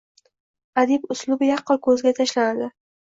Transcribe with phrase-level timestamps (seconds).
[0.83, 2.71] adib uslubi yaqqol ko‘zga tashlanadi.